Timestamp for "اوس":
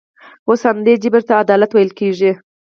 0.47-0.61